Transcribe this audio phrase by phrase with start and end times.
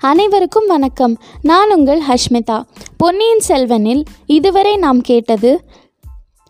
[0.00, 1.16] அனைவருக்கும் வணக்கம்.
[1.42, 2.62] நான் உங்கள் ஹஷ்மிதா.
[2.96, 5.60] பொன்னியின் செல்வனில் இதுவரை நாம் கேட்டது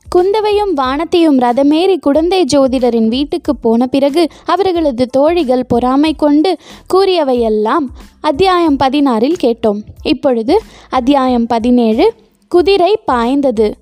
[0.08, 6.56] குந்தவையும் வானத்தையும் ரதமேறி குடந்தை ஜோதிடரின் வீட்டுக்கு போன பிறகு அவர்களது தோழிகள் பொறாமை கொண்டு
[6.94, 7.86] கூறியவையெல்லாம்
[8.20, 9.80] அத்தியாயம் பதினாறில் கேட்டோம்.
[10.02, 10.60] இப்பொழுது
[10.90, 12.14] அத்தியாயம் பதினேழு
[12.48, 13.76] குதிரை பாய்ந்தது.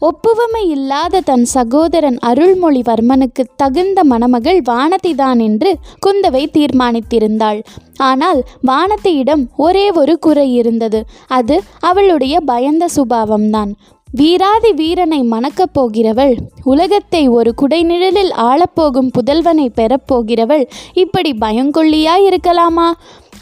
[0.00, 5.70] ஒப்புவமை இல்லாத தன் சகோதரன் அருள்மொழிவர்மனுக்கு தகுந்த மணமகள் வானதிதான் என்று
[6.06, 7.60] குந்தவை தீர்மானித்திருந்தாள்.
[7.96, 11.00] ஆனால் வானதியிடம் ஒரே ஒரு குறை இருந்தது.
[11.28, 13.72] அது அவளுடைய பயந்த சுபாவம்தான்.
[14.12, 20.64] வீராதி வீரனை மணக்கப் போகிறவள் உலகத்தை ஒரு குடைநிழலில் ஆளப்போகும் புதல்வனை பெறப்போகிறவள்
[20.94, 22.88] இப்படி பயங்கொள்ளியாய் இருக்கலாமா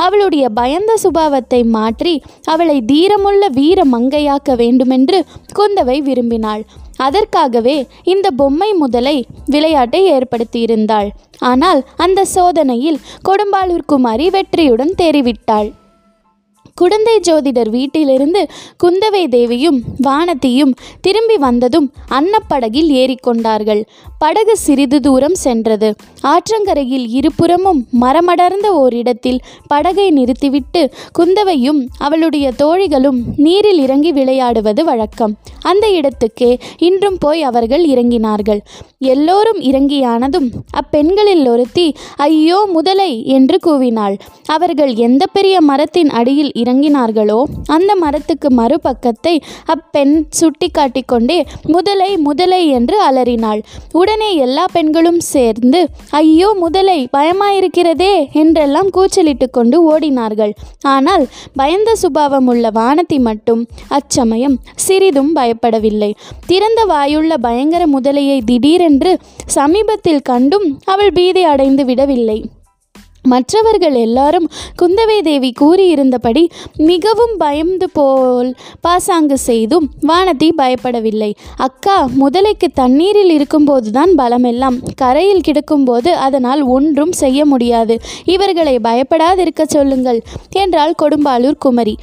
[0.05, 2.15] அவளுடைய பயந்த சுபாவத்தை மாற்றி
[2.53, 5.21] அவளை தீரமுள்ள வீர மங்கையாக்க வேண்டுமென்று
[5.59, 6.63] குந்தவை விரும்பினாள்.
[7.07, 7.77] அதற்காகவே
[8.13, 9.17] இந்த பொம்மை முதலை
[9.47, 11.11] விளையாட்டை ஏற்படுத்தியிருந்தாள்.
[11.51, 15.69] ஆனால் அந்த சோதனையில் கொடும்பாளூர் குமாரி வெற்றியுடன் தேறிவிட்டாள்.
[16.81, 18.43] குடந்தை ஜோதிடர் வீட்டிலிருந்து
[18.83, 23.83] குந்தவை தேவியும் வானதியும் திரும்பி வந்ததும் அன்னப்படகில் ஏறிக்கொண்டார்கள்.
[24.19, 25.89] படகு சிறிது தூரம் சென்றது.
[26.23, 30.83] ஆற்றங்கரையில் இருபுறமும் மரமடர்ந்த ஓரிடத்தில் படகை நிறுத்திவிட்டு
[31.19, 35.35] குந்தவையும் அவளுடைய தோழிகளும் நீரில் இறங்கி விளையாடுவது வழக்கம்.
[35.63, 38.61] அந்த இடத்துக்கே இன்றும் போய் அவர்கள் இறங்கினார்கள்.
[39.13, 40.49] எல்லோரும் இறங்கியானதும்
[40.81, 41.87] அப்பெண்களில் ஒருத்தி
[42.29, 44.17] ஐயோ முதலை என்று கூவினாள்.
[44.57, 47.41] அவர்கள் எந்த பெரிய மரத்தின் அடியில் இறங்கினார்களோ?
[47.67, 49.35] அந்த மரத்துக்கு மறுபக்கத்தை
[49.75, 51.39] அப்பெண் சுட்டி காட்டிக்கொண்டே
[51.75, 53.61] முதலை முதலை என்று அலறினாள்.
[53.93, 55.81] உடனே எல்லா பெண்களும் சேர்ந்து
[56.21, 60.53] ஐயோ முதலை பயமாயிருக்கிறதே என்றெல்லாம் கூச்சலிட்டு கொண்டு ஓடினார்கள்.
[60.95, 66.11] ஆனால் பயந்த சுபாவம் உள்ள வானதி மட்டும் அச்சமயம் சிறிதும் பயப்படவில்லை.
[66.47, 69.13] திறந்த வாயுள்ள பயங்கர முதலையை திடீரென்று
[69.57, 72.39] சமீபத்தில் கண்டும் அவள் பீதி அடைந்து விடவில்லை.
[73.33, 74.47] மற்றவர்கள் எல்லாரும்
[74.81, 76.45] குந்தவை தேவி கூறியிருந்தபடி
[76.91, 78.51] மிகவும் பயந்து போல்
[78.87, 81.31] பாசாங்கு செய்தும் வானதி பயப்படவில்லை.
[81.67, 84.79] அக்கா முதலைக்கு தண்ணீரில் இருக்கும்போதுதான் பலமெல்லாம்.
[85.03, 87.97] கரையில் கிடக்கும்போது அதனால் ஒன்றும் செய்ய முடியாது.
[88.35, 90.21] இவர்களை பயப்படாதிருக்க சொல்லுங்கள்
[90.63, 91.95] என்றாள் கொடும்பாளூர் குமரி.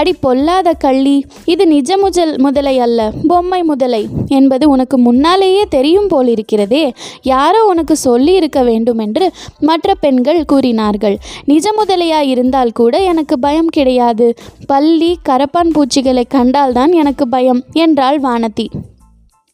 [0.00, 1.16] அடி பொல்லாத கள்ளி
[1.52, 3.00] இது நிஜ முதல் முதலை அல்ல
[3.30, 4.00] பொம்மை முதலை
[4.36, 6.84] என்பது உனக்கு முன்னாலேயே தெரியும் போலிருக்கிறதே.
[7.32, 9.26] யாரோ உனக்கு சொல்லி இருக்க வேண்டும் என்று
[9.68, 10.40] மற்ற பெண்கள்
[10.72, 11.16] கூறினார்கள்.
[11.44, 14.34] நிஜ முதலையா இருந்தால் கூட எனக்கு பயம் கிடையாது.
[14.66, 18.66] பள்ளி கரப்பான் பூச்சிகளை கண்டால்தான் எனக்கு பயம் என்றாள் வானதி.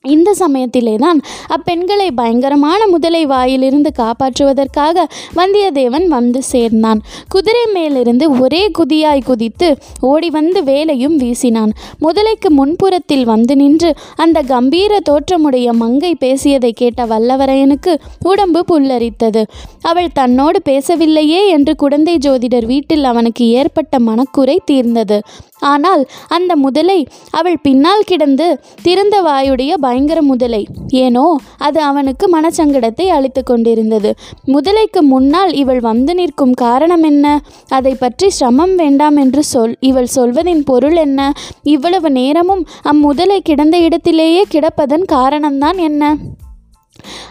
[0.08, 1.20] இந்த சமயத்திலே தான்
[1.56, 5.04] அப்பெண்களை பயங்கரமான முதலை வாயிலிருந்து காப்பாற்றுவதற்காக
[5.36, 7.00] வந்தியத்தேவன் வந்து சேர்ந்தான்.
[7.28, 9.69] குதிரை மேலிருந்து ஒரே குதியாய் குதித்து
[10.10, 11.72] ஓடி வந்து வேலையும் வீசினான்.
[12.04, 19.42] முதலைக்கு முன்புறத்தில் வந்து நின்று அந்த கம்பீர தோற்றமுடைய மங்கை பேசியதை கேட்ட வல்லவரையனுக்கு உடம்பு புல்லரித்தது.
[19.82, 25.19] அவள் தன்னோடு பேசவில்லையே என்று குடந்தை ஜோதிடர் வீட்டில் அவனுக்கு ஏற்பட்ட மனக்குறை தீர்ந்தது.
[25.60, 28.46] ஆனால் அந்த முதலை அவள் பின்னால் கிடந்து
[28.82, 30.66] திறந்த வாயுடைய பயங்கர முதலை.
[30.88, 31.26] ஏனோ
[31.58, 34.12] அது அவனுக்கு மனச்சங்கடத்தை அளித்து கொண்டிருந்தது.
[34.46, 37.26] முதலைக்கு முன்னால் இவள் வந்து நிற்கும் காரணம் என்ன?
[37.69, 41.32] அதை பற்றி சிரமம் வேண்டாம் என்று சொல் இவள் சொல்வதின் பொருள் என்ன?
[41.62, 46.16] இவ்வளவு நேரமும் அம்முதலை கிடந்த இடத்திலேயே கிடப்பதன் காரணம்தான் என்ன?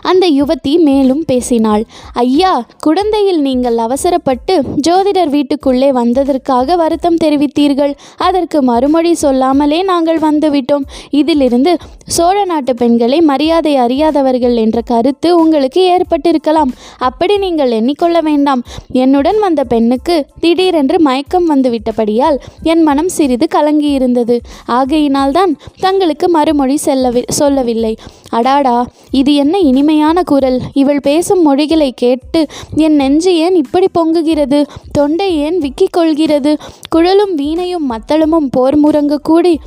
[0.02, 1.86] அந்த யுவதி மேலும் பேசினாள்.
[2.14, 7.94] ஐயா குழந்தையில் நீங்கள் அவசரப்பட்டு ஜோதிடர் வீட்டுக்குள்ளே வந்ததற்காக வருத்தம் தெரிவித்தீர்கள்.
[8.18, 10.86] அதற்கு மறுமொழி சொல்லாமலே நாங்கள் வந்துவிட்டோம்.
[11.10, 16.72] இதிலிருந்து சோழ நாட்டு பெண்களை மரியாதை அறியாதவர்கள் என்ற கருத்து உங்களுக்கு ஏற்பட்டிருக்கலாம்.
[16.98, 18.64] அப்படி நீங்கள் எண்ணிக்கொள்ள வேண்டாம்.
[18.92, 24.40] என்னுடன் வந்த பெண்ணுக்கு திடீரென்று மயக்கம் வந்துவிட்டபடியால் என் மனம் சிறிது கலங்கியிருந்தது.
[24.66, 27.98] ஆகையினால்தான் தங்களுக்கு மறுமொழி செல்லவி சொல்லவில்லை.
[28.30, 29.58] அடாடா இது என்ன
[29.88, 30.62] இனிமையான குரல்.
[30.74, 34.60] இவள் பேசும் மொழிகளை கேட்டு என் நெஞ்சு ஏன் இப்படி பொங்குகிறது?
[34.92, 36.58] தொண்டை ஏன் விக்கிக் கொள்கிறது?
[36.90, 39.60] குழலும் வீணையும் மத்தளமும் போர் முறங்கு கூடி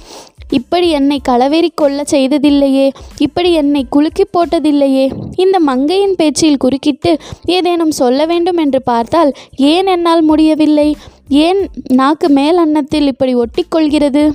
[0.50, 2.86] இப்படி என்னை களவேறி கொள்ள செய்ததில்லையே?
[3.18, 5.06] இப்படி என்னை குலுக்கி போட்டதில்லையே?
[5.36, 10.96] இந்த மங்கையின் பேச்சில் குறுக்கிட்டு ஏதேனும் சொல்ல வேண்டும் என்று பார்த்தால் ஏன் என்னால் முடியவில்லை?
[11.28, 14.32] ஏன் நாக்கு மேல் அன்னத்தில் இப்படி ஒட்டிக்கொள்கிறது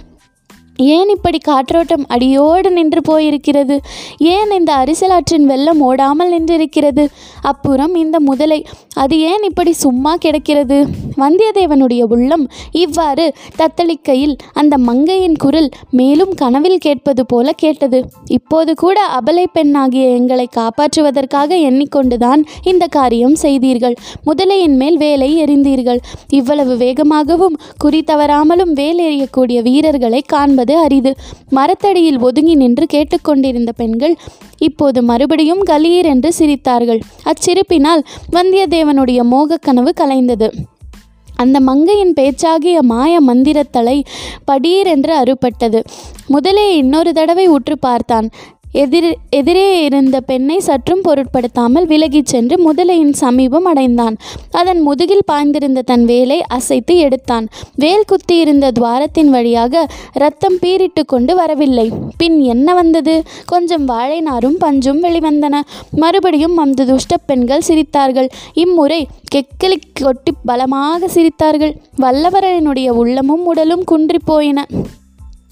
[0.78, 3.78] ஏன் இப்படி காற்றோட்டம் அடியோடு நின்று போயிருக்கிறது?
[4.18, 7.08] ஏன் இந்த அரிசலாற்றின் வெள்ளம் ஓடாமல் நின்றிருக்கிறது?
[7.42, 10.88] அப்புறம் இந்த முதலை அது ஏன் இப்படி சும்மா கிடக்கிறது?
[11.18, 18.06] வந்தியத்தேவனுடைய உள்ளம் இவ்வாறு தத்தளிக்கையில் அந்த மங்கையின் குரல் மேலும் கனவில் கேட்பது போல கேட்டது.
[18.26, 23.96] இப்போது கூட அபலை பெண்ணாகிய எங்களை காப்பாற்றுவதற்காக எண்ணிக்கொண்டுதான் இந்த காரியம் செய்தீர்கள்.
[24.26, 25.98] முதலையின் மேல் வேலை எறிந்தீர்கள்.
[26.28, 31.16] இவ்வளவு வேகமாகவும் குறி தவறாமலும் வேல் எறியக்கூடிய வீரர்களை காண்பது அரிது.
[31.50, 34.16] மரத்தடியில் ஒதுங்கி நின்று கேட்டுக்கொண்டிருந்த பெண்கள்
[34.58, 37.00] இப்போது மறுபடியும் கலீர் என்று சிரித்தார்கள்.
[37.24, 40.52] அச்சிரிப்பினால் வந்தியத்தேவனுடைய மோகக் கனவு கலைந்தது.
[41.36, 44.04] அந்த மங்கையின் பேச்சாகிய மாய மந்திரத்தலை
[44.52, 45.84] படீரென்று அறுபட்டது
[46.28, 48.30] முதலே இன்னொரு தடவை உற்று பார்த்தான்.
[48.76, 54.18] எதிர் எதிரே இருந்த பெண்ணை சற்றும் பொருட்படுத்தாமல் விலகிச் சென்று முதலையின் சமீபம் அடைந்தான்.
[54.52, 57.48] அதன் முதுகில் பாய்ந்திருந்த தன் வேலை அசைத்து எடுத்தான்.
[57.76, 61.92] வேல் குத்தியிருந்த துவாரத்தின் வழியாக ரத்தம் பீரிட்டு கொண்டு வரவில்லை.
[62.18, 63.24] பின் என்ன வந்தது?
[63.46, 65.62] கொஞ்சம் வாழை நாரும் பஞ்சும் வெளிவந்தன.
[65.92, 68.30] மறுபடியும் அந்த துஷ்ட பெண்கள் சிரித்தார்கள்.
[68.54, 71.76] இம்முறை கெக்கிலி கொட்டி பலமாக சிரித்தார்கள்.
[71.98, 74.66] வல்லவரனுடைய உள்ளமும் உடலும் குன்றிப் போயின.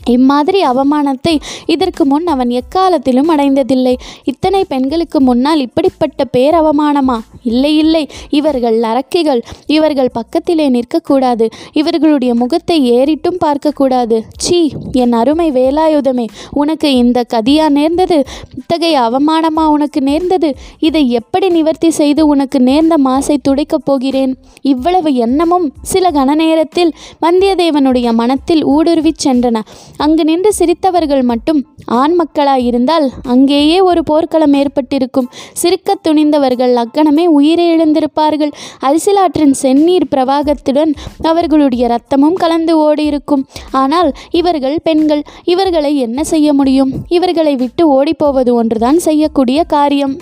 [0.09, 3.95] இம்மாதிரி அவமானத்தை இதற்கு முன் அவன் எக்காலத்திலும் அடைந்ததில்லை.
[4.23, 7.19] இத்தனை பெண்களுக்கு முன்னால் இப்படிப்பட்ட பேர் அவமானமா?
[7.43, 8.09] இல்லை இல்லை.
[8.29, 11.49] இவர்கள் அரக்கிகள் இவர்கள் பக்கத்திலே நிற்கக்கூடாது.
[11.73, 14.21] இவர்களுடைய முகத்தை ஏறிட்டும் பார்க்கக்கூடாது.
[14.37, 18.23] சீ என் அருமை வேலாயுதமே உனக்கு இந்த கதியா நேர்ந்தது?
[18.57, 20.55] இத்தகைய அவமானமா உனக்கு நேர்ந்தது?
[20.79, 24.37] இதை எப்படி நிவர்த்தி செய்து உனக்கு நேர்ந்த மாசை துடைக்கப் போகிறேன்?
[24.61, 29.59] இவ்வளவு எண்ணமும் சில கண நேரத்தில் வந்தியத்தேவனுடைய மனத்தில் ஊடுருவிச் சென்றன.
[29.97, 35.29] அங்கு நின்று சிரித்தவர்கள் மட்டும் ஆண் மக்களாயிருந்தால் அங்கேயே ஒரு போர்க்களம் ஏற்பட்டிருக்கும்.
[35.53, 38.51] சிரிக்கத் துணிந்தவர்கள் அக்கணமே உயிரை இழந்திருப்பார்கள்.
[38.81, 43.43] அரிசிலாற்றின் செந்நீர் பிரவாகத்துடன் அவர்களுடைய ரத்தமும் கலந்து ஓடியிருக்கும்.
[43.71, 46.93] ஆனால் இவர்கள் பெண்கள் இவர்களை என்ன செய்ய முடியும்?
[47.07, 50.19] இவர்களை விட்டு ஓடிப்போவது ஒன்றுதான் செய்யக்கூடிய காரியம்.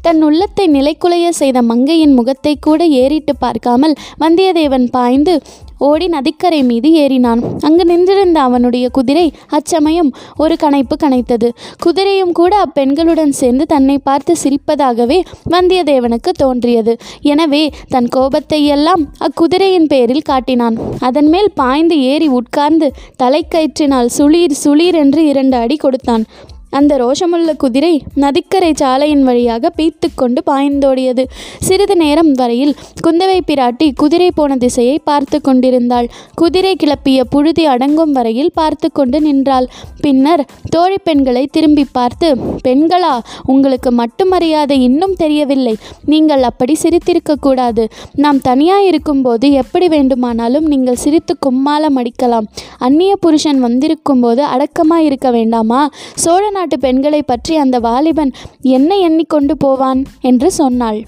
[0.00, 5.40] தன் உள்ளத்தை நிலைக்குலைய செய்த மங்கையின் முகத்தை கூட ஏறிட்டு பார்க்காமல் வந்தியத்தேவன் பாய்ந்து
[5.78, 7.42] ஓடி நதிக்கரை மீது ஏறினான்.
[7.60, 11.50] அங்கு நின்றிருந்த அவனுடைய குதிரை அச்சமயம் ஒரு கனைப்பு கனைத்தது
[11.86, 15.18] குதிரையும் கூட அப்பெண்களுடன் சேர்ந்து தன்னை பார்த்து சிரிப்பதாகவே
[15.50, 16.94] வந்தியத்தேவனுக்கு தோன்றியது.
[17.22, 20.78] எனவே தன் கோபத்தை எல்லாம் அக்குதிரையின் பேரில் காட்டினான்.
[21.00, 22.90] அதன் மேல் பாய்ந்து ஏறி உட்கார்ந்து
[23.22, 26.26] தலைக்கயிற்றினால் சுளீர் சுளீர் என்று இரண்டு அடி கொடுத்தான்.
[26.70, 27.92] அந்த ரோஷமுள்ள குதிரை
[28.22, 31.24] நதிக்கரை சாலையின் வழியாக பீத்து கொண்டு பாய்ந்தோடியது.
[31.66, 32.74] சிறிது நேரம் வரையில்
[33.04, 36.08] குந்தவை பிராட்டி குதிரை போன திசையை பார்த்து கொண்டிருந்தாள்.
[36.34, 39.68] குதிரை கிளப்பிய புழுதி அடங்கும் வரையில் பார்த்து கொண்டு நின்றாள்.
[40.00, 40.42] பின்னர்
[40.74, 42.28] தோழி பெண்களை திரும்பி பார்த்து
[42.66, 45.74] பெண்களா உங்களுக்கு மட்டும் மரியாதை இன்னும் தெரியவில்லை.
[46.04, 47.84] நீங்கள் அப்படி சிரித்திருக்க கூடாது.
[48.24, 52.48] நாம் தனியாக இருக்கும்போது எப்படி வேண்டுமானாலும் நீங்கள் சிரித்து கும்மாலம் அடிக்கலாம்.
[52.78, 55.80] அந்நிய புருஷன் வந்திருக்கும் போது அடக்கமாக இருக்க வேண்டாமா?
[56.24, 61.00] சோழ நாட்டு பெண்களை பற்றி அந்த வாலிபன் என்ன எண்ணிக்கொண்டு போவான் என்று சொன்னாள்.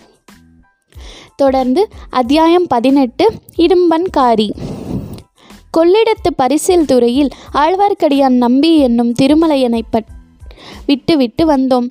[1.37, 3.26] தொடர்ந்து அத்தியாயம் பதினெட்டு
[3.56, 4.49] இடும்பன்காரி.
[5.79, 10.05] கொள்ளிடத்து பரிசில் துறையில் ஆழ்வார்க்கடியான் நம்பி என்னும் திருமலையனை பட்
[10.90, 11.87] விட்டுவிட்டு வந்தோம்.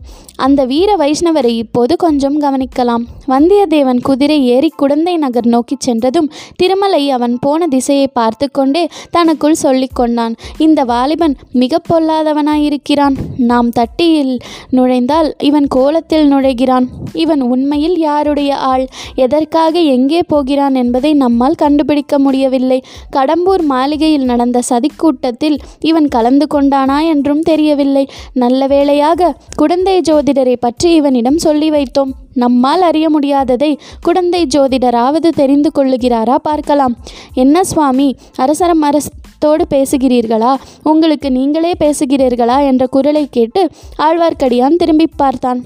[0.45, 3.03] அந்த வீர வைஷ்ணவரை இப்போது கொஞ்சம் கவனிக்கலாம்.
[3.31, 10.33] வந்தியத்தேவன் குதிரை ஏறி குடந்தை நகர் நோக்கிச் சென்றதும் திருமலை அவன் போன திசையை பார்த்து கொண்டே தனக்குள் சொல்லிக்கொண்டான்
[10.57, 13.15] இந்த வாலிபன் மிக பொல்லாதவனாயிருக்கிறான்.
[13.51, 14.33] நாம் தட்டியில்
[14.69, 16.87] நுழைந்தால் இவன் கோலத்தில் நுழைகிறான்.
[17.23, 18.85] இவன் உண்மையில் யாருடைய ஆள்?
[19.15, 22.79] எதற்காக எங்கே போகிறான் என்பதை நம்மால் கண்டுபிடிக்க முடியவில்லை.
[23.15, 25.57] கடம்பூர் மாளிகையில் நடந்த சதிக்கூட்டத்தில்
[25.91, 28.05] இவன் கலந்து கொண்டானா என்றும் தெரியவில்லை.
[28.33, 32.12] நல்ல வேளையாக குடந்தை ஜோதிடரை பற்றி இவனிடம் சொல்லி வைத்தோம்.
[32.33, 36.95] நம்மால் அறிய முடியாததை குடந்தை ஜோதிடராவது தெரிந்து கொள்ளுகிறாரா பார்க்கலாம்.
[37.33, 40.53] என்ன சுவாமி அரசரம் அரசத்தோடு பேசுகிறீர்களா?
[40.83, 42.57] உங்களுக்கு நீங்களே பேசுகிறீர்களா?
[42.65, 45.62] என்ற குரலை கேட்டு ஆழ்வார்க்கடியான் திரும்பி பார்த்தான்.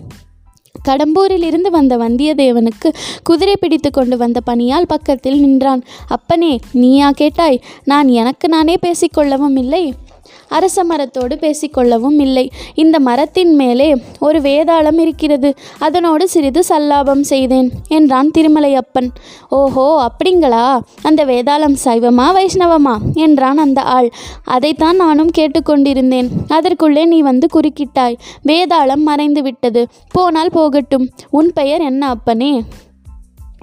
[0.89, 2.89] கடம்பூரிலிருந்து வந்த வந்தியத்தேவனுக்கு
[3.23, 5.83] குதிரை பிடித்து கொண்டு வந்த பணியால் பக்கத்தில் நின்றான்.
[6.07, 7.61] அப்பனே நீயா கேட்டாய்?
[7.83, 9.83] நான் எனக்கு நானே பேசிக்கொள்ளவும் இல்லை.
[10.53, 12.45] அரச மரத்தோடு பேசிக்கொள்ளவும் இல்லை.
[12.75, 13.87] இந்த மரத்தின் மேலே
[14.19, 15.49] ஒரு வேதாளம் இருக்கிறது.
[15.79, 19.09] அதனோடு சிறிது சல்லாபம் செய்தேன் என்றான் திருமலையப்பன்.
[19.49, 20.65] ஓஹோ அப்படிங்களா?
[21.03, 22.95] அந்த வேதாளம் சைவமா வைஷ்ணவமா?
[23.13, 24.09] என்றான் அந்த ஆள்.
[24.43, 26.29] அதைத்தான் நானும் கேட்டுக்கொண்டிருந்தேன்.
[26.47, 28.15] அதற்குள்ளே நீ வந்து குறுக்கிட்டாய்.
[28.45, 31.09] வேதாளம் மறைந்து விட்டது போனால் போகட்டும்.
[31.29, 32.63] உன் பெயர் என்ன அப்பனே?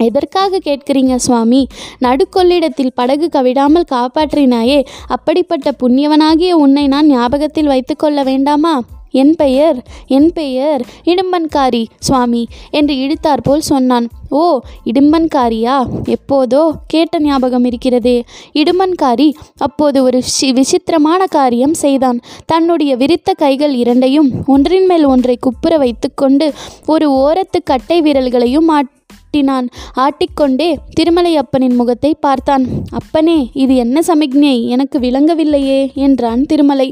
[0.03, 1.67] எதற்காக கேட்கிறீங்க சுவாமி?
[2.01, 8.81] நடுக்கொள்ளிடத்தில் படகு கவிடாமல் காப்பாற்றினாயே அப்படிப்பட்ட புண்ணியவனாகிய உன்னை நான் ஞாபகத்தில் வைத்துக்கொள்ள வேண்டாமா?
[9.13, 14.07] என் பெயர் என் பெயர் இடும்பன்காரி சுவாமி என்று இழுத்தாற்போல் சொன்னான்.
[14.29, 15.87] ஓ இடும்பன்காரியா?
[16.03, 18.23] எப்போதோ கேட்ட ஞாபகம் இருக்கிறதே.
[18.53, 22.19] இடும்பன்காரி அப்போது ஒரு சி- விசித்திரமான காரியம் செய்தான்.
[22.45, 26.53] தன்னுடைய விரித்த கைகள் இரண்டையும் ஒன்றின் மேல் ஒன்றை குப்புற வைத்துக்கொண்டு
[26.85, 28.99] ஒரு ஓரத்து கட்டை விரல்களையும் மாட்
[29.33, 29.67] ஆட்டினான்.
[30.03, 32.63] ஆட்டிக்கொண்டே திருமலையப்பனின் முகத்தை பார்த்தான்.
[32.99, 34.55] அப்பனே இது என்ன சமிக்ஞை?
[34.67, 36.87] எனக்கு விளங்கவில்லையே என்றான் திருமலை.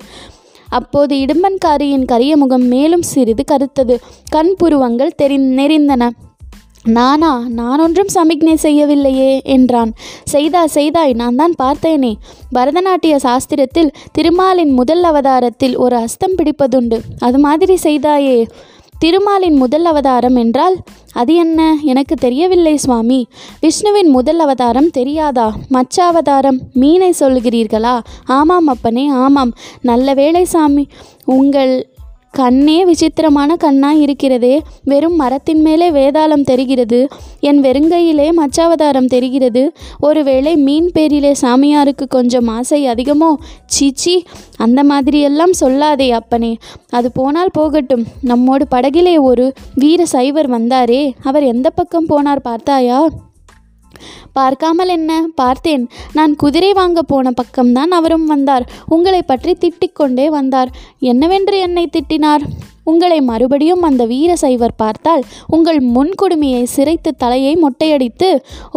[0.77, 3.97] அப்போது இடும்பன்காரியின் கரிய முகம் மேலும் சிறிது கருத்தது.
[4.29, 6.09] கண் புருவங்கள் தெரி நெறிந்தன
[6.97, 7.31] நானா?
[7.57, 9.91] நான் ஒன்றும் சமிக்ஞை செய்யவில்லையே என்றான்.
[10.33, 12.13] செய்தா செய்தாய் நான் தான் பார்த்தேனே.
[12.55, 16.99] பரதநாட்டிய சாஸ்திரத்தில் திருமாலின் முதல் அவதாரத்தில் ஒரு அஸ்தம் பிடிப்பதுண்டு.
[17.19, 18.39] அது மாதிரி செய்தாயே
[18.99, 20.75] திருமாலின் முதல் அவதாரம் என்றால்
[21.13, 21.77] அது என்ன?
[21.83, 23.27] எனக்கு தெரியவில்லை சுவாமி.
[23.59, 25.55] விஷ்ணுவின் முதல் அவதாரம் தெரியாதா?
[25.71, 28.03] மச்ச அவதாரம் மீனை சொல்கிறீர்களா?
[28.25, 29.53] ஆமாம் அப்பனே ஆமாம்.
[29.81, 30.87] நல்ல வேளை சாமி.
[31.25, 31.89] உங்கள்
[32.31, 37.07] கண்ணே விசித்திரமான கண்ணாய் இருக்கிறதே வெறும் மரத்தின் மேலே வேதாளம் தெரிகிறது
[37.39, 39.71] என் வெறுங்கையிலே மச்சாவதாரம் தெரிகிறது.
[39.99, 43.35] ஒருவேளை மீன் பேரிலே சாமியாருக்கு கொஞ்சம் ஆசை அதிகமோ?
[43.65, 44.23] சீச்சி
[44.57, 46.57] அந்த மாதிரியெல்லாம் சொல்லாதே அப்பனே.
[46.89, 48.05] அது போனால் போகட்டும்.
[48.21, 51.11] நம்மோடு படகிலே ஒரு வீர சைவர் வந்தாரே.
[51.23, 53.09] அவர் எந்த பக்கம் போனார் பார்த்தாயா?
[54.39, 55.11] பார்க்காமல் என்ன?
[55.41, 55.83] பார்த்தேன்.
[56.17, 58.65] நான் குதிரை வாங்க போன பக்கம்தான் அவரும் வந்தார்.
[58.95, 60.71] உங்களை பற்றி திட்டிக்கொண்டே வந்தார்.
[61.11, 62.45] என்னவென்று என்னை திட்டினார்?
[62.91, 65.23] உங்களை மறுபடியும் அந்த வீர சைவர் பார்த்தால்
[65.55, 68.29] உங்கள் முன்குடுமியை சிரைத்து தலையை மொட்டையடித்து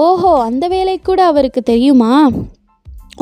[0.07, 2.15] ஓஹோ அந்த வேலை கூட அவருக்கு தெரியுமா?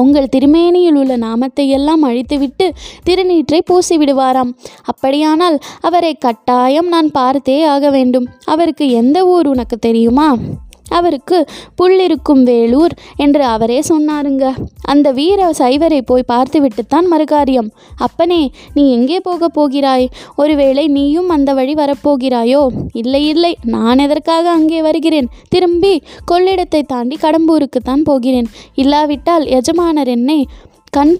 [0.03, 2.67] உங்கள் திருமேனியில் உள்ள நாமத்தை எல்லாம் அழித்துவிட்டு
[3.07, 4.53] திருநீற்றை பூசி விடுவாராம்
[4.91, 8.27] அப்படியானால் அவரை கட்டாயம் நான் பார்த்தே ஆக வேண்டும்.
[8.53, 10.29] அவருக்கு எந்த ஊர் உனக்கு தெரியுமா?
[10.91, 11.39] அவருக்கு
[11.83, 14.45] புள்ளிருக்கும் வேலூர் என்று அவரே சொன்னாருங்க.
[14.83, 17.71] அந்த வீர சைவரை போய் பார்த்துவிட்டுத்தான் மறுகாரியம்.
[17.97, 20.09] அப்பனே நீ எங்கே போக போகிறாய்?
[20.37, 22.63] ஒருவேளை நீயும் அந்த வழி வரப்போகிறாயோ?
[22.93, 25.29] இல்லை இல்லை நான் எதற்காக அங்கே வருகிறேன்?
[25.49, 28.49] திரும்பி கொள்ளிடத்தை தாண்டி கடம்பூருக்குத்தான் போகிறேன்.
[28.75, 30.47] இல்லாவிட்டால் எஜமானர் என்னை
[30.91, 31.15] கண்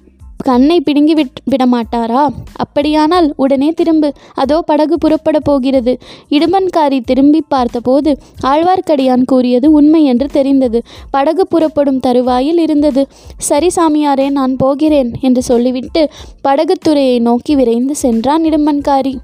[0.45, 2.29] கண்ணை பிடுங்கி விட் விடமாட்டாரா?
[2.57, 4.13] அப்படியானால் உடனே திரும்பு.
[4.35, 5.99] அதோ படகு புறப்பட போகிறது.
[6.31, 10.83] இடுமன்காரி திரும்பி பார்த்தபோது ஆழ்வார்க்கடியான் கூறியது உண்மை என்று தெரிந்தது.
[11.11, 13.09] படகு புறப்படும் தருவாயில் இருந்தது.
[13.39, 16.11] சரி சாமியாரே நான் போகிறேன் என்று சொல்லிவிட்டு
[16.49, 19.15] படகுத்துறையை நோக்கி விரைந்து சென்றான் இடுமன்காரி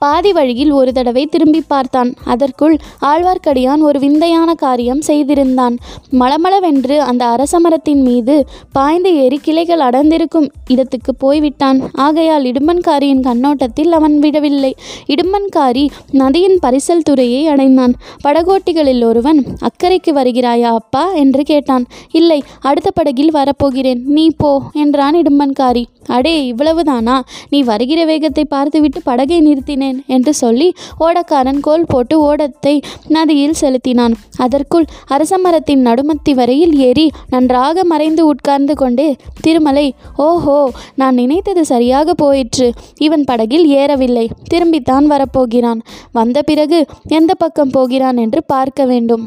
[0.00, 2.14] பாதி வழியில் ஒரு தடவை திரும்பி பார்த்தான்.
[2.24, 5.76] அதற்குள் ஆழ்வார்க்கடியான் ஒரு விந்தையான காரியம் செய்திருந்தான்.
[6.12, 11.80] மளமளவென்று அந்த அரச மரத்தின் மீது பாய்ந்து ஏறி கிளைகள் அடர்ந்திருக்கும் இடத்துக்கு போய்விட்டான்.
[11.92, 14.74] ஆகையால் இடும்பன்காரியின் கண்ணோட்டத்தில் அவன் விடவில்லை.
[15.06, 17.94] இடும்பன்காரி நதியின் பரிசல் துறையை அடைந்தான்.
[18.24, 21.12] படகோட்டிகளில் ஒருவன் அக்கறைக்கு வருகிறாயா அப்பா?
[21.12, 21.86] என்று கேட்டான்.
[22.10, 24.02] இல்லை அடுத்த படகில் வரப்போகிறேன்.
[24.06, 25.84] நீ போ என்றான் இடும்பன்காரி.
[26.16, 27.16] அடே இவ்வளவுதானா?
[27.48, 30.68] நீ வருகிற வேகத்தை பார்த்துவிட்டு படகை நிறுத்தினேன் என்று சொல்லி
[31.00, 32.74] ஓடக்காரன் கோல் போட்டு ஓடத்தை
[33.08, 34.14] நதியில் செலுத்தினான்.
[34.36, 39.08] அதற்குள் அரசமரத்தின் நடுமத்தி வரையில் ஏறி நன்றாக மறைந்து உட்கார்ந்து கொண்டே
[39.40, 39.86] திருமலை
[40.26, 40.58] ஓஹோ
[40.94, 42.68] நான் நினைத்தது சரியாக போயிற்று.
[42.98, 44.26] இவன் படகில் ஏறவில்லை.
[44.52, 45.80] திரும்பித்தான் வரப்போகிறான்.
[46.12, 46.80] வந்த பிறகு
[47.18, 49.24] எந்த பக்கம் போகிறான் என்று பார்க்க வேண்டும்.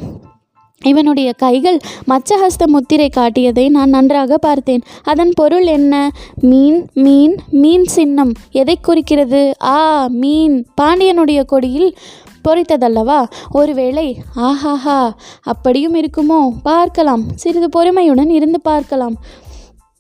[0.84, 4.82] இவனுடைய கைகள் மச்சஹஸ்த முத்திரை காட்டியதை நான் நன்றாக பார்த்தேன்.
[5.04, 6.12] அதன் பொருள் என்ன?
[6.36, 8.32] மீன் மீன் மீன் சின்னம்.
[8.52, 9.54] எதை குறிக்கிறது?
[9.64, 10.68] ஆ மீன்.
[10.82, 11.98] பாண்டியனுடைய கொடியில்
[12.48, 13.30] பொறித்ததல்லவா?
[13.52, 15.14] ஒருவேளை ஆஹாஹா.
[15.42, 16.50] அப்படியும் இருக்குமோ?
[16.64, 17.24] பார்க்கலாம்.
[17.36, 19.16] சிறிது பொறுமையுடன் இருந்து பார்க்கலாம்.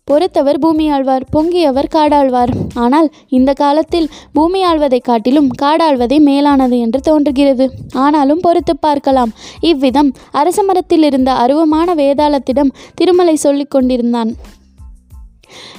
[0.10, 2.52] பொறுத்தவர் பூமி ஆழ்வார் பொங்கியவர் காடாழ்வார்.
[2.74, 7.66] ஆனால் இந்த காலத்தில் பூமி ஆழ்வதை காட்டிலும் காடாழ்வதே மேலானது என்று தோன்றுகிறது.
[7.94, 9.32] ஆனாலும் பொறுத்து பார்க்கலாம்.
[9.60, 14.34] இவ்விதம் அரச மரத்தில் இருந்த அருவமான வேதாளத்திடம் திருமலை சொல்லிக் கொண்டிருந்தான்.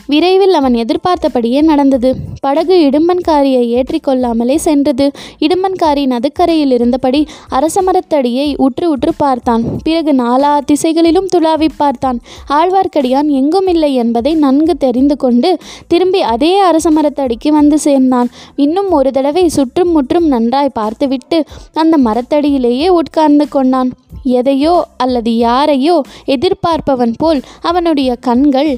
[0.06, 2.14] விரைவில் அவன் எதிர்பார்த்தபடியே நடந்தது.
[2.40, 5.10] படகு இடும்பன்காரியை ஏற்றிக்கொள்ளாமலே சென்றது.
[5.40, 9.64] இடும்பன்காரி நதுக்கரையில் இருந்தபடி அரசமரத்தடியை உற்று உற்று பார்த்தான்.
[9.82, 12.20] பிறகு நாலா திசைகளிலும் துளாவி பார்த்தான்.
[12.48, 18.30] ஆழ்வார்க்கடியான் எங்கும் இல்லை என்பதை நன்கு தெரிந்து கொண்டு திரும்பி அதே அரசமரத்தடிக்கு வந்து சேர்ந்தான்.
[18.56, 23.90] இன்னும் ஒரு தடவை சுற்றும் முற்றும் நன்றாய் பார்த்துவிட்டு அந்த மரத்தடியிலேயே உட்கார்ந்து கொண்டான்.
[24.22, 28.70] எதையோ அல்லது யாரையோ எதிர்பார்ப்பவன் போல் அவனுடைய கண்கள்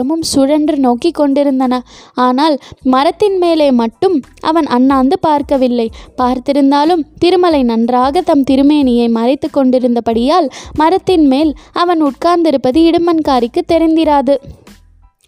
[0.00, 1.74] இருபுறமும் சுழன்று நோக்கி கொண்டிருந்தன.
[2.26, 2.56] ஆனால்
[2.94, 4.16] மரத்தின் மேலே மட்டும்
[4.50, 5.88] அவன் அண்ணாந்து பார்க்கவில்லை.
[6.20, 10.48] பார்த்திருந்தாலும் திருமலை நன்றாக தம் திருமேனியை மறைத்து கொண்டிருந்தபடியால்
[10.80, 11.52] மரத்தின் மேல்
[11.82, 14.36] அவன் உட்கார்ந்திருப்பது இடுமன்காரிக்கு தெரிந்திராது.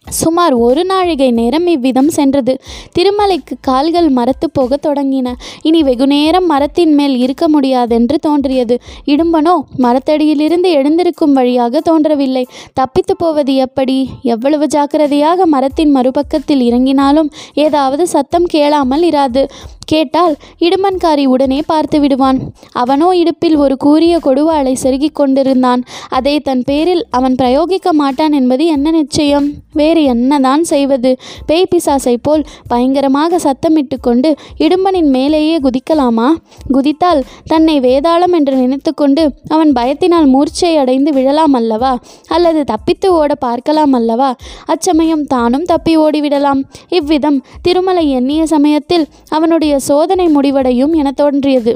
[0.06, 2.58] சுமார் ஒரு நாழிகை நேரம் இவ்விதம் சென்றது.
[2.98, 5.32] திருமலைக்கு கால்கள் மரத்து போகத் தொடங்கின.
[5.62, 8.78] இனி வெகுநேரம் மரத்தின் மேல் இருக்க முடியாதென்று தோன்றியது.
[9.06, 12.46] இடும்பனோ மரத்தடியிலிருந்து எழுந்திருக்கும் வழியாக தோன்றவில்லை.
[12.72, 14.08] தப்பித்து போவது எப்படி?
[14.22, 19.44] எவ்வளவு ஜாக்கிரதையாக மரத்தின் மறுபக்கத்தில் இறங்கினாலும் ஏதாவது சத்தம் கேளாமல் இராது.
[19.84, 22.38] கேட்டால் இடுமன்காரி உடனே பார்த்து விடுவான்.
[22.72, 25.82] அவனோ இடுப்பில் ஒரு கூரிய கொடுவாளை செருகிக் கொண்டிருந்தான்.
[26.08, 29.50] அதை தன் பேரில் அவன் பிரயோகிக்க மாட்டான் என்பது என்ன நிச்சயம்?
[29.72, 31.10] வே வேறு என்னதான் செய்வது?
[31.46, 36.28] பேய் பிசாசை போல் பயங்கரமாக சத்தமிட்டு கொண்டு இடும்பனின் மேலேயே குதிக்கலாமா?
[36.72, 41.92] குதித்தால் தன்னை வேதாளம் என்று நினைத்துக்கொண்டு அவன் பயத்தினால் மூர்ச்சை அடைந்து விழலாம் அல்லவா?
[42.28, 44.30] அல்லது தப்பித்து ஓட பார்க்கலாம் அல்லவா?
[44.64, 46.62] அச்சமயம் தானும் தப்பி ஓடிவிடலாம்.
[46.88, 51.74] இவ்விதம் திருமலை எண்ணிய சமயத்தில் அவனுடைய சோதனை முடிவடையும் என தோன்றியது.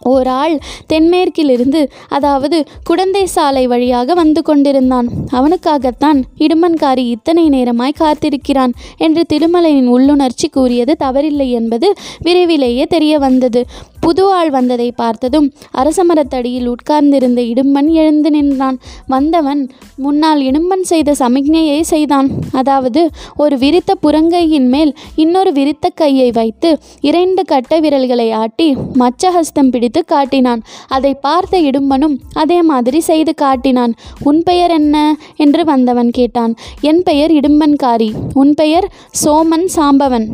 [0.00, 0.58] ஓர் ஆள்
[0.92, 5.08] தென்மேற்கிலிருந்து அதாவது குடந்தை சாலை வழியாக வந்து கொண்டிருந்தான்.
[5.30, 13.66] அவனுக்காகத்தான் இடுமன்காரி இத்தனை நேரமாய் காத்திருக்கிறான் என்று திருமலையின் உள்ளுணர்ச்சி கூறியது தவறில்லை என்பது விரைவிலேயே தெரிய வந்தது.
[14.00, 18.78] புது ஆள் வந்ததை பார்த்ததும் அரசமரத்தடியில் உட்கார்ந்திருந்த இடும்பன் எழுந்து நின்றான்.
[19.06, 22.28] வந்தவன் முன்னால் இடும்பன் செய்த சமிக்ஞையை செய்தான்.
[22.52, 30.04] அதாவது ஒரு விரித்த புறங்கையின் மேல் இன்னொரு விரித்த கையை வைத்து இரண்டு கட்ட விரல்களை ஆட்டி மச்சஹஸ்தம் பிடித்து
[30.04, 30.62] காட்டினான்.
[30.88, 33.94] அதை பார்த்த இடும்பனும் அதே மாதிரி செய்து காட்டினான்.
[34.22, 35.16] உன் பெயர் என்ன?
[35.36, 36.54] என்று வந்தவன் கேட்டான்.
[36.80, 38.12] என் பெயர் இடும்பன்காரி.
[38.34, 38.92] உன் பெயர்
[39.24, 40.28] சோமன் சாம்பவன்.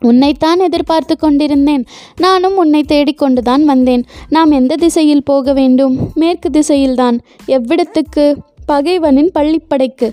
[0.00, 1.84] உன்னைத்தான் எதிர்பார்த்து கொண்டிருந்தேன்.
[2.16, 4.04] நானும் உன்னை தேடிக்கொண்டுதான் வந்தேன்.
[4.28, 5.98] நாம் எந்த திசையில் போக வேண்டும்?
[6.14, 7.18] மேற்கு திசையில்தான்.
[7.46, 8.36] எவ்விடத்துக்கு?
[8.72, 10.10] பகைவனின் பள்ளிப்படைக்கு.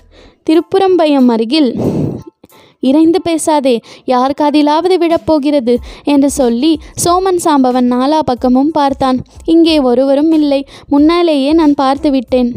[0.50, 1.76] திருப்புறம்பயம் அருகில்.
[2.80, 9.18] இறைந்து பேசாதே யார் காதிலாவது விழப்போகிறது என்று சொல்லி சோமன் சாம்பவன் நாலா பக்கமும் பார்த்தான்.
[9.44, 10.66] இங்கே ஒருவரும் இல்லை.
[10.88, 12.54] முன்னாலேயே நான் பார்த்து விட்டேன்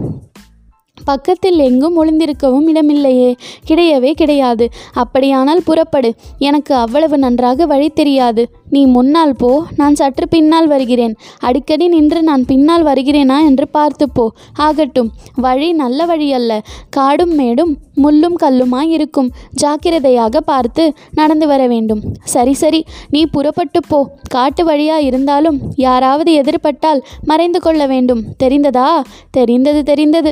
[1.10, 3.30] பக்கத்தில் எங்கும் ஒளிந்திருக்கவும் இடமில்லையே.
[3.68, 4.66] கிடையவே கிடையாது.
[4.94, 6.10] அப்படியானால் புறப்படு.
[6.38, 8.44] எனக்கு அவ்வளவு நன்றாக வழி தெரியாது.
[8.70, 9.64] நீ முன்னால் போ.
[9.76, 11.16] நான் சற்று பின்னால் வருகிறேன்.
[11.40, 14.32] அடிக்கடி நின்று நான் பின்னால் வருகிறேனா என்று பார்த்து போ.
[14.54, 15.12] ஆகட்டும்.
[15.36, 19.32] வழி நல்ல வழி அல்ல காடும் மேடும் முள்ளும் கல்லுமாய் இருக்கும்.
[19.52, 22.02] ஜாக்கிரதையாக பார்த்து நடந்து வர வேண்டும்.
[22.24, 22.82] சரி சரி.
[23.10, 24.00] நீ புறப்பட்டு போ.
[24.30, 28.24] காட்டு வழியா இருந்தாலும் யாராவது எதிர்பட்டால் மறைந்து கொள்ள வேண்டும்.
[28.44, 28.90] தெரிந்ததா?
[29.32, 30.32] தெரிந்தது தெரிந்தது.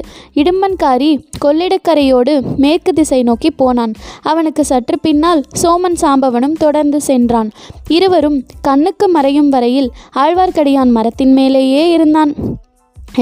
[0.67, 1.09] இடும்பன்காரி
[1.45, 3.93] கொள்ளிடக்கரையோடு மேற்கு திசை நோக்கி போனான்.
[4.21, 7.51] அவனுக்கு சற்று பின்னால் சோமன் சாம்பவனும் தொடர்ந்து சென்றான்.
[7.87, 12.33] இருவரும் கண்ணுக்கு மறையும் வரையில் ஆழ்வார்க்கடியான் மரத்தின் மேலேயே இருந்தான்.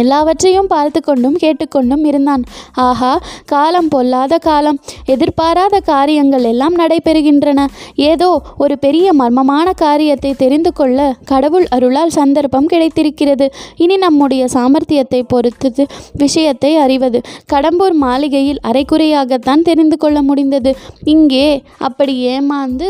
[0.02, 2.44] எல்லாவற்றையும் பார்த்து கொண்டும் கேட்டுக்கொண்டும் இருந்தான்.
[2.86, 3.14] ஆஹா
[3.46, 4.80] காலம் பொல்லாத காலம்.
[5.14, 7.66] எதிர்பாராத காரியங்கள் எல்லாம் நடைபெறுகின்றன.
[8.10, 13.48] ஏதோ ஒரு பெரிய மர்மமான காரியத்தை தெரிந்து கொள்ள கடவுள் அருளால் சந்தர்ப்பம் கிடைத்திருக்கிறது.
[13.76, 15.86] இனி நம்முடைய சாமர்த்தியத்தை பொறுத்தது
[16.24, 17.22] விஷயத்தை அறிவது
[17.54, 20.74] கடம்பூர் மாளிகையில் அரைக்குறையாகத்தான் தெரிந்து கொள்ள முடிந்தது.
[21.14, 21.48] இங்கே
[21.88, 22.90] அப்படி ஏமாந்து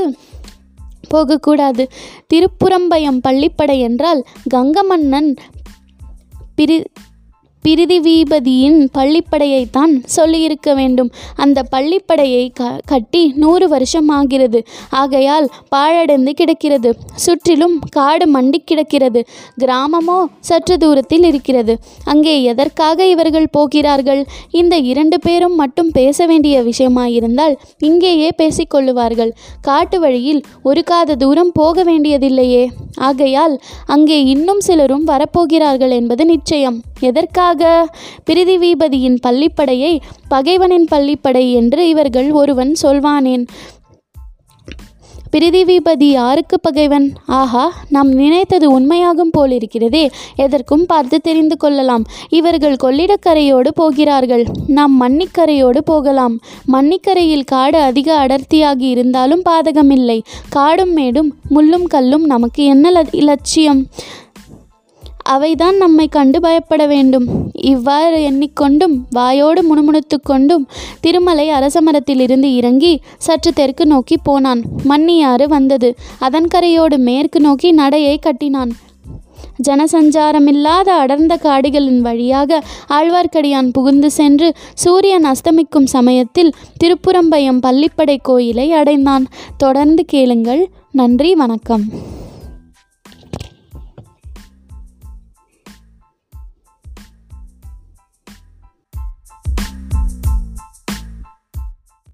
[1.09, 1.83] போகக்கூடாது.
[2.33, 4.21] திருப்புறம்பயம் பள்ளிப்படை என்றால்
[4.53, 5.29] கங்கமன்னன்
[6.55, 6.83] பிரி
[7.63, 11.11] பிரிதிவீபதியின் பள்ளிப்படையைத்தான் சொல்லியிருக்க வேண்டும்.
[11.35, 16.89] அந்த பள்ளிப்படையை க கட்டி நூறு வருஷம் ஆகிறது ஆகையால் பாழடைந்து கிடக்கிறது.
[17.15, 19.23] சுற்றிலும் காடு மண்டி கிடக்கிறது.
[19.57, 21.75] கிராமமோ சற்று தூரத்தில் இருக்கிறது.
[22.03, 24.25] அங்கே எதற்காக இவர்கள் போகிறார்கள்?
[24.51, 31.83] இந்த இரண்டு பேரும் மட்டும் பேச வேண்டிய விஷயமாயிருந்தால் இங்கேயே பேசிக்கொள்ளுவார்கள் காட்டு வழியில் ஒரு காத தூரம் போக
[31.83, 32.63] வேண்டியதில்லையே.
[33.07, 36.77] ஆகையால் அங்கே இன்னும் சிலரும் வரப்போகிறார்கள் என்பது நிச்சயம்.
[36.99, 37.61] எதற்காக?
[38.29, 39.93] பிரிதிவீபதியின் பள்ளிப்படையை
[40.27, 43.45] பகைவனின் பள்ளிப்படை என்று இவர்கள் ஒருவன் சொல்வானேன்.
[45.31, 47.11] பிரிதிவிபதி யாருக்கு பகைவன்?
[47.25, 50.09] ஆஹா நாம் நினைத்தது உண்மையாகும் போலிருக்கிறதே.
[50.35, 52.03] எதற்கும் பார்த்து தெரிந்து கொள்ளலாம்.
[52.29, 54.45] இவர்கள் கொள்ளிடக்கரையோடு போகிறார்கள்.
[54.67, 56.39] நாம் மன்னிக்கரையோடு போகலாம்.
[56.73, 60.21] மன்னிக்கரையில் காடு அதிக அடர்த்தியாகி இருந்தாலும் பாதகமில்லை.
[60.49, 63.85] காடும் மேடும் முள்ளும் கல்லும் நமக்கு என்ன லட்சியம் இலட்சியம்?
[65.29, 67.27] அவைதான் நம்மை கண்டு பயப்பட வேண்டும்.
[67.53, 70.67] இவ்வாறு எண்ணிக்கொண்டும் வாயோடு முணுமுணுத்து கொண்டும்
[71.01, 74.61] திருமலை அரசமரத்திலிருந்து இறங்கி சற்று தெற்கு நோக்கி போனான்.
[74.89, 75.95] மன்னியாறு வந்தது.
[76.19, 78.71] அதன் கரையோடு மேற்கு நோக்கி நடையை கட்டினான்.
[79.67, 89.27] ஜனசஞ்சாரமில்லாத அடர்ந்த காடுகளின் வழியாக ஆழ்வார்க்கடியான் புகுந்து சென்று சூரியன் அஸ்தமிக்கும் சமயத்தில் திருப்புறம்பயம் பள்ளிப்படை கோயிலை அடைந்தான்.
[89.57, 90.69] தொடர்ந்து கேளுங்கள்.
[90.91, 91.83] நன்றி வணக்கம்.